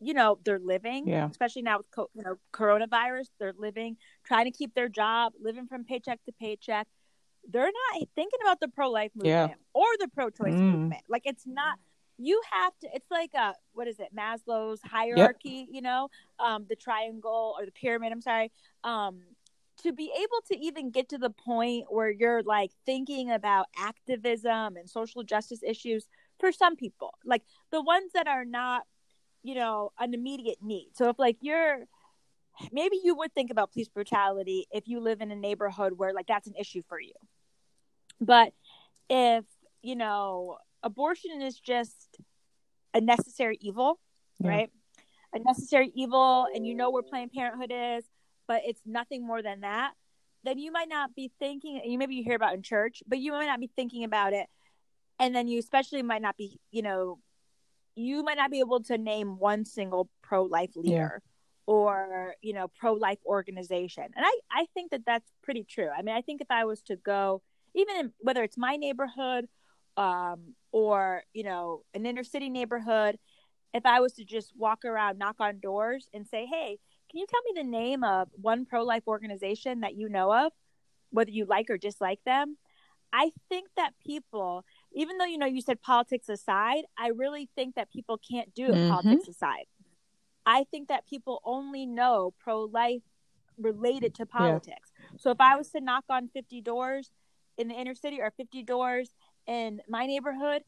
[0.00, 1.28] you know they're living yeah.
[1.30, 5.66] especially now with co- you know coronavirus they're living trying to keep their job living
[5.66, 6.88] from paycheck to paycheck
[7.48, 9.54] they're not thinking about the pro-life movement yeah.
[9.74, 10.72] or the pro-choice mm.
[10.72, 11.78] movement like it's not
[12.18, 15.68] you have to it's like a what is it maslow's hierarchy yep.
[15.70, 18.52] you know um the triangle or the pyramid i'm sorry
[18.84, 19.20] um
[19.82, 24.76] to be able to even get to the point where you're like thinking about activism
[24.76, 26.06] and social justice issues
[26.38, 28.82] for some people like the ones that are not
[29.42, 31.86] you know an immediate need so if like you're
[32.72, 36.26] maybe you would think about police brutality if you live in a neighborhood where like
[36.26, 37.12] that's an issue for you
[38.20, 38.52] but
[39.08, 39.44] if
[39.82, 42.18] you know abortion is just
[42.94, 43.98] a necessary evil
[44.38, 44.50] yeah.
[44.50, 44.70] right
[45.32, 48.04] a necessary evil and you know where planned parenthood is
[48.46, 49.92] but it's nothing more than that
[50.42, 53.32] then you might not be thinking you maybe you hear about in church but you
[53.32, 54.46] might not be thinking about it
[55.18, 57.18] and then you especially might not be you know
[57.94, 61.29] you might not be able to name one single pro-life leader yeah.
[61.70, 66.16] Or you know pro-life organization and i i think that that's pretty true i mean
[66.16, 67.40] i think if i was to go
[67.76, 69.46] even in, whether it's my neighborhood
[69.96, 73.16] um, or you know an inner city neighborhood
[73.72, 76.76] if i was to just walk around knock on doors and say hey
[77.08, 80.50] can you tell me the name of one pro-life organization that you know of
[81.10, 82.56] whether you like or dislike them
[83.12, 87.76] i think that people even though you know you said politics aside, I really think
[87.76, 88.90] that people can't do it mm-hmm.
[88.90, 89.66] politics aside.
[90.46, 93.02] I think that people only know pro life
[93.58, 94.92] related to politics.
[94.98, 95.16] Yeah.
[95.18, 97.10] So if I was to knock on 50 doors
[97.58, 99.10] in the inner city or 50 doors
[99.46, 100.62] in my neighborhood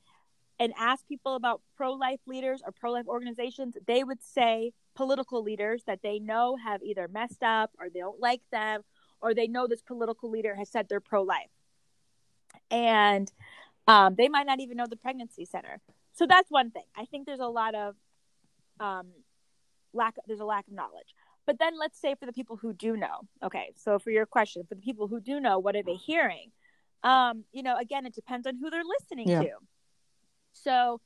[0.61, 5.43] and ask people about pro life leaders or pro life organizations, they would say political
[5.43, 8.83] leaders that they know have either messed up or they don't like them
[9.21, 11.51] or they know this political leader has said they're pro life.
[12.71, 13.33] And
[13.89, 15.81] um, they might not even know the pregnancy center.
[16.13, 16.85] So that's one thing.
[16.95, 17.95] I think there's a lot of
[18.79, 19.09] um,
[19.93, 20.17] lack.
[20.27, 21.15] There's a lack of knowledge.
[21.47, 23.21] But then let's say for the people who do know.
[23.43, 26.51] Okay, so for your question, for the people who do know, what are they hearing?
[27.03, 29.43] Um, you know, again, it depends on who they're listening yeah.
[29.43, 29.51] to.
[30.53, 31.01] So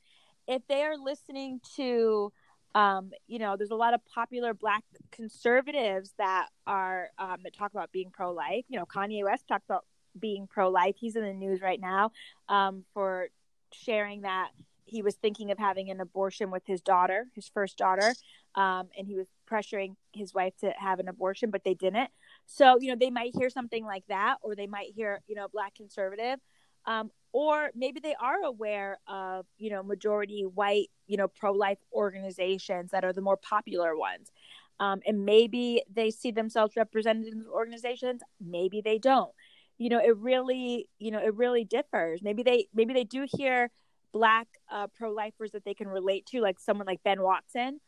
[0.47, 2.31] if they are listening to
[2.75, 7.71] um, you know, there's a lot of popular black conservatives that are um, that talk
[7.71, 8.65] about being pro-life.
[8.67, 9.85] You know, Kanye West talks about
[10.19, 10.95] being pro life.
[10.99, 12.11] He's in the news right now
[12.49, 13.29] um, for
[13.71, 14.49] sharing that
[14.87, 18.13] he was thinking of having an abortion with his daughter, his first daughter,
[18.55, 22.09] um, and he was pressuring his wife to have an abortion, but they didn't.
[22.45, 25.47] So, you know, they might hear something like that, or they might hear, you know,
[25.47, 26.39] black conservative.
[26.85, 31.79] Um, or maybe they are aware of, you know, majority white, you know, pro life
[31.93, 34.31] organizations that are the more popular ones.
[34.79, 39.31] Um, and maybe they see themselves represented in organizations, maybe they don't
[39.77, 43.69] you know it really you know it really differs maybe they maybe they do hear
[44.11, 47.79] black uh, pro-lifers that they can relate to like someone like ben watson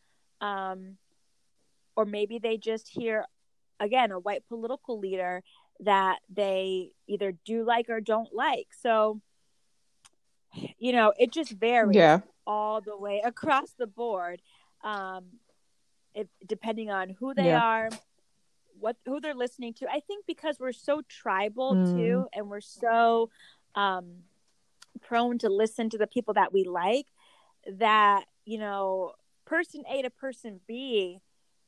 [0.41, 0.97] um,
[1.95, 3.25] or maybe they just hear
[3.79, 5.43] again a white political leader
[5.81, 9.21] that they either do like or don't like so
[10.77, 12.19] you know it just varies yeah.
[12.45, 14.41] all the way across the board
[14.83, 15.25] um,
[16.13, 17.61] if, depending on who they yeah.
[17.61, 17.89] are
[18.79, 19.87] what who they're listening to.
[19.87, 21.95] I think because we're so tribal mm.
[21.95, 23.29] too, and we're so
[23.75, 24.23] um,
[25.01, 27.07] prone to listen to the people that we like,
[27.77, 29.13] that you know,
[29.45, 31.19] person A to person B,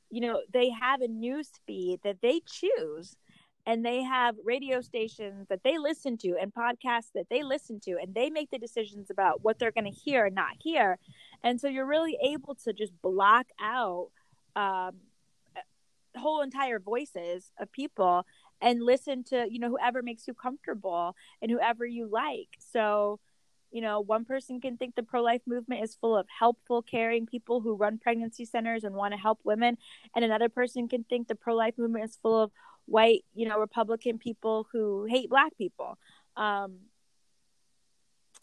[0.10, 3.16] you know, they have a news feed that they choose.
[3.68, 7.92] And they have radio stations that they listen to and podcasts that they listen to,
[8.02, 10.98] and they make the decisions about what they're going to hear and not hear.
[11.44, 14.10] And so you're really able to just block out
[14.56, 14.94] um,
[16.18, 18.26] whole entire voices of people
[18.62, 23.20] and listen to you know whoever makes you comfortable and whoever you like so
[23.72, 27.62] you know one person can think the pro-life movement is full of helpful caring people
[27.62, 29.78] who run pregnancy centers and want to help women
[30.16, 32.52] and another person can think the pro-life movement is full of
[32.86, 35.98] white you know republican people who hate black people
[36.36, 36.80] um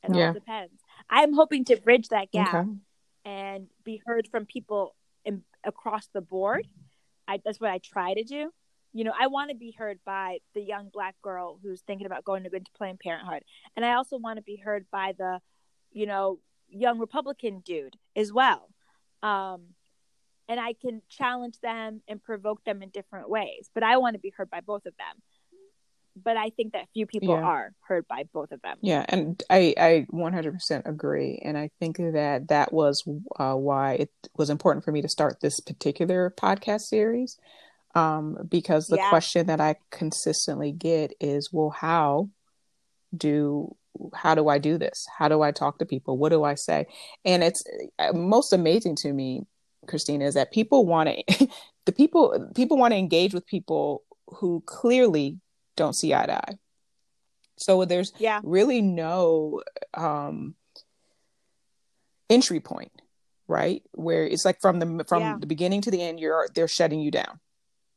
[0.05, 0.29] it yeah.
[0.29, 0.73] all depends
[1.11, 2.69] i'm hoping to bridge that gap okay.
[3.25, 6.67] and be heard from people in, across the board
[7.29, 8.51] I, that's what I try to do.
[8.93, 12.25] You know, I want to be heard by the young black girl who's thinking about
[12.25, 13.43] going to into Planned Parenthood,
[13.77, 15.41] and I also want to be heard by the,
[15.93, 18.69] you know, young Republican dude as well.
[19.23, 19.75] Um,
[20.49, 23.69] and I can challenge them and provoke them in different ways.
[23.75, 25.23] But I want to be heard by both of them.
[26.21, 27.45] but I think that few people Yeah.
[27.45, 28.79] are heard by both of them.
[28.83, 33.07] Yeah, and I I 100% agree, and I think that that was
[33.39, 37.39] uh, why it was important for me to start this particular podcast series,
[37.99, 39.09] um, because the Yeah.
[39.09, 42.31] question that I consistently get is, well, how
[43.17, 43.75] do
[44.15, 45.07] how do I do this?
[45.19, 46.17] How do I talk to people?
[46.19, 46.87] What do I say?
[47.25, 47.65] And it's
[47.99, 49.43] uh, most amazing to me,
[49.89, 51.49] Christina, is that people want to
[51.87, 55.39] the people people want to engage with people who clearly
[55.77, 56.59] don't see eye to eye.
[57.57, 58.41] So there's Yeah.
[58.45, 59.63] really no
[59.95, 60.55] um
[62.31, 62.93] entry point
[63.49, 65.37] right where it's like from the from Yeah.
[65.41, 67.41] the beginning to the end you're they're shutting you down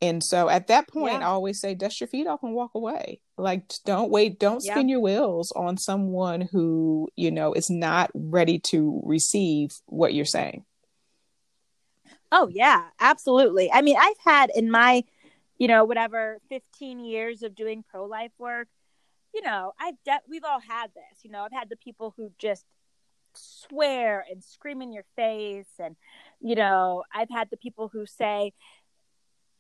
[0.02, 1.28] and so at that point Yeah.
[1.28, 4.74] i always say dust your feet off and walk away like don't wait don't Yeah.
[4.74, 10.26] spin your wheels on someone who you know is not ready to receive what you're
[10.26, 10.66] saying
[12.34, 13.70] Oh yeah, absolutely.
[13.72, 15.04] I mean, I've had in my,
[15.58, 18.70] you know, whatever 15 years of doing pro life work,
[19.34, 21.24] you know, I've de- we've all had this.
[21.24, 22.64] You know, I've had the people who just
[23.34, 25.98] swear and scream in your face and
[26.40, 28.54] you know, I've had the people who say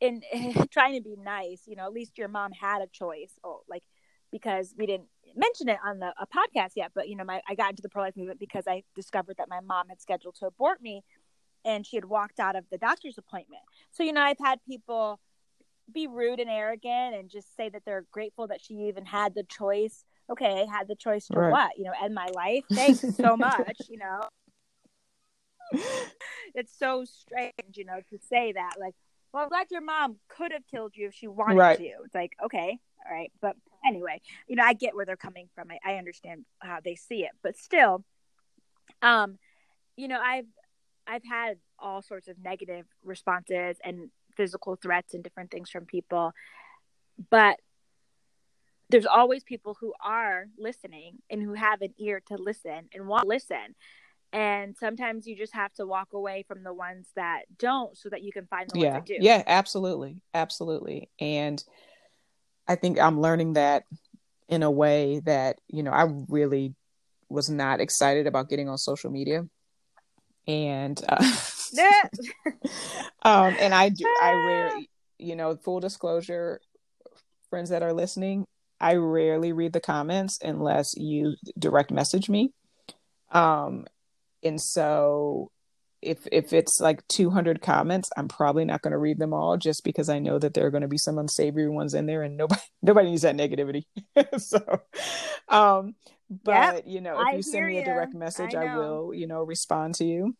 [0.02, 0.22] in
[0.72, 3.84] trying to be nice, you know, at least your mom had a choice Oh, like
[4.32, 7.56] because we didn't mention it on the a podcast yet, but you know, my I
[7.56, 10.48] got into the pro life movement because I discovered that my mom had scheduled to
[10.48, 11.04] abort me
[11.64, 13.62] and she had walked out of the doctor's appointment.
[13.92, 15.20] So, you know, I've had people
[15.94, 19.44] be rude and arrogant and just say that they're grateful that she even had the
[19.44, 20.04] choice.
[20.30, 21.52] Okay, had the choice to Right.
[21.52, 21.72] what?
[21.78, 22.64] You know, end my life.
[22.72, 24.22] Thanks so much, you know.
[26.54, 28.74] It's so strange, you know, to say that.
[28.80, 28.96] Like,
[29.34, 31.78] well, I'm glad your mom could have killed you if she wanted Right.
[31.78, 31.91] to.
[32.06, 33.32] It's like, okay, all right.
[33.41, 35.72] But anyway, you know, I get where they're coming from.
[35.72, 37.32] I, I understand how they see it.
[37.41, 38.04] But still,
[39.02, 39.38] um,
[39.96, 40.48] you know, I've
[41.08, 46.34] I've had all sorts of negative responses and physical threats and different things from people.
[47.30, 47.60] But
[48.89, 53.24] there's always people who are listening and who have an ear to listen and want
[53.24, 53.76] to listen.
[54.34, 58.24] And sometimes you just have to walk away from the ones that don't so that
[58.24, 58.94] you can find the yeah.
[58.94, 59.17] ones that do.
[59.20, 60.22] yeah absolutely.
[60.34, 61.10] Absolutely.
[61.20, 61.63] And
[62.67, 63.84] i think i'm learning that
[64.48, 66.76] in a way that you know i really
[67.30, 69.44] was not excited about getting on social media.
[70.48, 71.24] And uh,
[73.24, 76.60] um and i do i rarely you know full disclosure
[77.50, 78.46] friends that are listening
[78.80, 82.52] i rarely read the comments unless you direct message me.
[83.32, 83.86] Um
[84.44, 85.52] and so
[86.02, 89.84] if if it's like 200 comments i'm probably not going to read them all just
[89.84, 92.38] because i know that there are going to be some unsavory ones in there and
[92.38, 93.84] nobody nobody needs that negativity.
[94.38, 94.82] So
[95.48, 95.96] um
[96.30, 98.20] but you know if I you send me a direct ya.
[98.20, 100.36] message I i, will you know respond to you.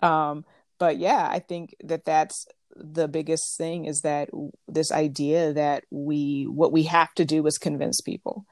[0.00, 0.44] Um
[0.78, 4.30] but yeah i think that that's the biggest thing is that
[4.66, 8.46] this idea that we what we have to do is convince people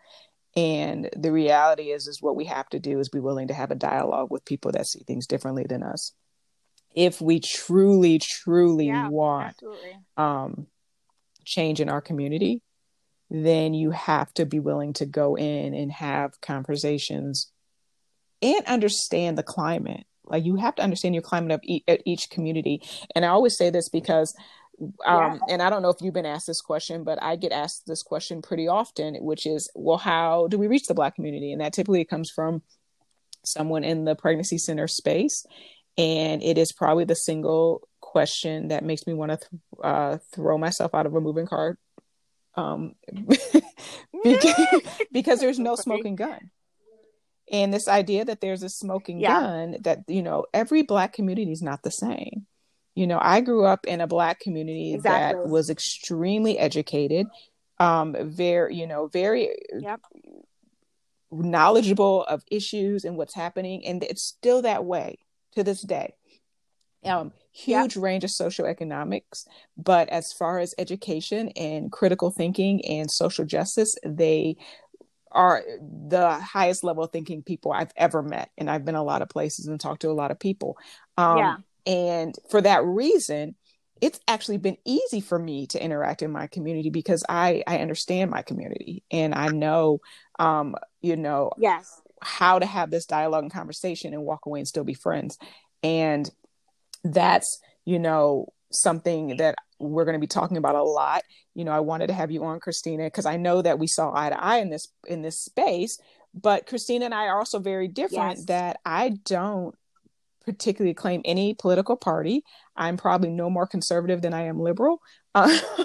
[0.56, 3.70] and the reality is is what we have to do is be willing to have
[3.70, 6.12] a dialogue with people that see things differently than us
[6.94, 9.56] if we truly truly Yeah, want
[10.16, 10.66] um,
[11.44, 12.62] change in our community,
[13.30, 17.52] then you have to be willing to go in and have conversations
[18.42, 20.04] and understand the climate.
[20.24, 22.82] Like you have to understand your climate of e- at each community.
[23.14, 24.34] And I always say this because,
[25.04, 27.86] um, and I don't know if you've been asked this question, but I get asked
[27.86, 31.52] this question pretty often, which is, well, how do we reach the Black community?
[31.52, 32.62] And that typically comes from
[33.44, 35.44] someone in the pregnancy center space.
[35.98, 40.56] And it is probably the single question that makes me want to th- uh, throw
[40.56, 41.76] myself out of a moving car
[42.54, 42.94] um,
[44.24, 44.66] because,
[45.12, 46.50] because there's no smoking gun.
[47.52, 49.40] And this idea that there's a smoking Yeah.
[49.40, 52.46] gun, that, you know, every Black community is not the same.
[53.00, 55.38] You know, I grew up in a Black community Exactly.
[55.38, 57.26] that was extremely educated,
[57.78, 60.00] um, very, you know, very Yep.
[61.32, 65.16] knowledgeable of issues and what's happening and it's still that way
[65.54, 66.12] to this day
[67.06, 73.44] um huge range of socioeconomics but as far as education and critical thinking and social
[73.44, 74.56] justice they
[75.32, 75.62] are
[76.08, 79.28] the highest level of thinking people I've ever met and I've been a lot of
[79.28, 80.76] places and talked to a lot of people
[81.16, 81.56] um Yeah.
[81.86, 83.54] And for that reason
[84.00, 88.30] it's actually been easy for me to interact in my community because I I understand
[88.30, 90.00] my community and I know
[90.38, 92.00] um you know Yes.
[92.22, 95.36] how to have this dialogue and conversation and walk away and still be friends
[95.82, 96.30] and
[97.04, 101.22] that's you know something that we're going to be talking about a lot
[101.54, 104.12] you know i wanted to have you on christina because i know that we saw
[104.14, 105.98] eye to eye in this in this space
[106.34, 108.44] but christina and i are also very different Yes.
[108.46, 109.74] that i don't
[110.44, 112.44] particularly claim any political party.
[112.76, 115.00] I'm probably no more conservative than I am liberal.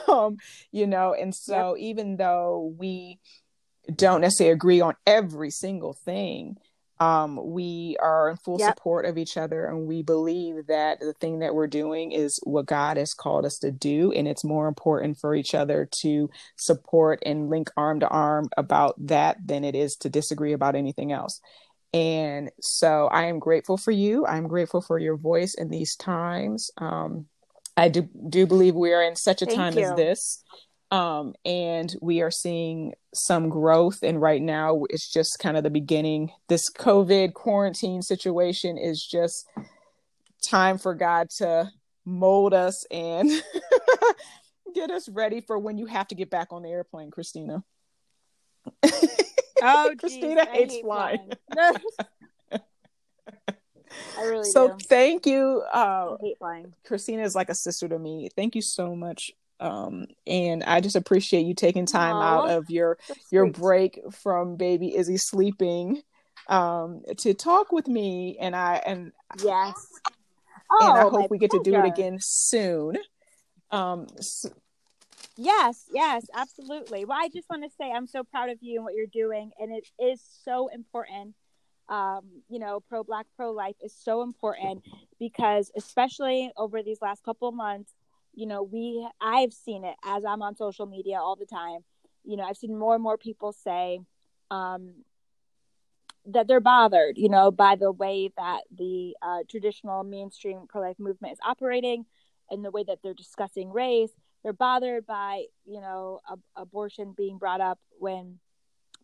[0.07, 0.37] Um,
[0.71, 1.83] you know, and so yep.
[1.83, 3.19] even though we
[3.93, 6.57] don't necessarily agree on every single thing,
[6.99, 8.75] um, we are in full yep.
[8.75, 12.67] support of each other and we believe that the thing that we're doing is what
[12.67, 14.11] God has called us to do.
[14.13, 18.95] And it's more important for each other to support and link arm to arm about
[19.07, 21.41] that than it is to disagree about anything else.
[21.95, 24.25] And so I am grateful for you.
[24.25, 26.69] I'm grateful for your voice in these times.
[26.77, 27.27] Um,
[27.77, 29.85] I do do believe we are in such a Thank time you.
[29.85, 30.43] as this.
[30.91, 33.99] Um, and we are seeing some growth.
[34.03, 36.31] And right now, it's just kind of the beginning.
[36.49, 39.47] This COVID quarantine situation is just
[40.45, 41.71] time for God to
[42.03, 43.31] mold us and
[44.75, 47.63] get us ready for when you have to get back on the airplane, Christina.
[49.61, 51.31] Oh, Christina geez, hates flying.
[54.17, 54.77] I really so do.
[54.83, 55.63] thank you.
[55.73, 56.73] Uh, I hate flying.
[56.85, 58.29] Christina is like a sister to me.
[58.35, 59.31] Thank you so much.
[59.59, 62.97] Um, and I just appreciate you taking time Aww, out of your
[63.31, 66.01] your break from baby Izzy sleeping
[66.47, 68.37] um, to talk with me.
[68.39, 69.11] And I and
[69.43, 69.73] yes,
[70.71, 72.97] oh, and I hope we get to do it again soon.
[73.71, 74.49] Um, so,
[75.37, 77.03] Yes, yes, absolutely.
[77.03, 79.51] Well, I just want to say I'm so proud of you and what you're doing,
[79.59, 81.35] and it is so important.
[81.87, 84.83] Um, you know, pro black, pro life is so important
[85.19, 87.93] because, especially over these last couple months,
[88.33, 91.81] you know, we I've seen it as I'm on social media all the time.
[92.23, 93.99] You know, I've seen more and more people say
[94.49, 94.93] um,
[96.25, 100.97] that they're bothered, you know, by the way that the uh, traditional mainstream pro life
[100.97, 102.05] movement is operating
[102.49, 104.11] and the way that they're discussing race
[104.45, 106.21] they're bothered by you know
[106.55, 108.37] abortion being brought up when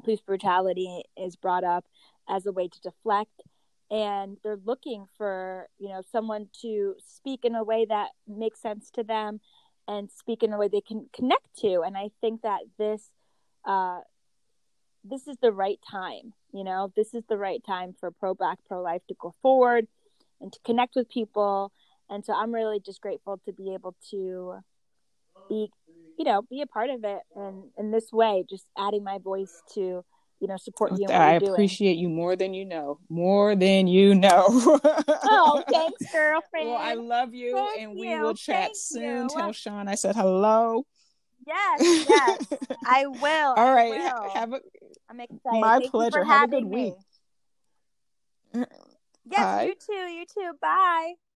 [0.03, 1.83] police brutality is brought up
[2.29, 3.41] as a way to deflect.
[3.89, 8.91] And they're looking for you know someone to speak in a way that makes sense
[8.91, 9.41] to them
[9.87, 11.81] and speak in a way they can connect to.
[11.81, 13.09] And i think that this
[13.65, 14.01] uh
[15.03, 18.59] this is the right time you know this is the right time for pro black
[18.67, 19.87] pro life to go forward
[20.39, 21.71] and to connect with people.
[22.11, 24.61] And so i'm really just grateful to be able to
[25.51, 25.69] be
[26.17, 29.61] you know be a part of it and in this way just adding my voice
[29.73, 30.03] to
[30.39, 32.97] you know support you i appreciate you more than you know.
[33.09, 34.45] More than you know.
[35.23, 38.19] Oh thanks girlfriend well i love you Thank and we you.
[38.19, 39.23] will chat Thank soon.
[39.23, 39.29] You.
[39.29, 40.83] tell sean i said hello.
[41.45, 42.47] Yes yes.
[42.85, 43.53] I will.
[43.55, 44.29] All right will.
[44.33, 44.61] have a
[45.09, 45.59] i'm excited.
[45.61, 46.23] My Thank pleasure.
[46.23, 46.95] Have a good me.
[48.53, 48.65] week.
[49.29, 49.63] Yes Bye.
[49.65, 49.93] you too.
[49.93, 50.51] You too.
[50.61, 51.13] Bye